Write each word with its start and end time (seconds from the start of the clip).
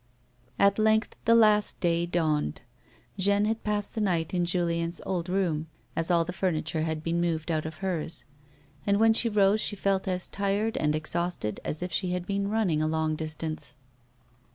At 0.57 0.79
length 0.79 1.15
the 1.25 1.35
last 1.35 1.79
day 1.79 2.07
dawned. 2.07 2.61
Jeanne 3.19 3.45
had 3.45 3.63
passed 3.63 3.93
the 3.93 4.01
night 4.01 4.33
in 4.33 4.45
Julien's 4.45 4.99
old 5.05 5.29
room, 5.29 5.67
as 5.95 6.09
all 6.09 6.25
the 6.25 6.33
furniture 6.33 6.81
had 6.81 7.03
been 7.03 7.21
moved 7.21 7.51
out 7.51 7.67
of 7.67 7.75
hers, 7.85 8.25
and 8.87 8.99
when 8.99 9.13
she 9.13 9.29
rose 9.29 9.61
she 9.61 9.75
felt 9.75 10.07
as 10.07 10.25
tired 10.25 10.75
and 10.77 10.95
exhausted 10.95 11.59
as 11.63 11.83
if 11.83 11.91
she 11.91 12.13
had 12.13 12.23
just 12.23 12.29
been 12.29 12.49
running 12.49 12.81
a 12.81 12.87
long 12.87 13.15
distance. 13.15 13.75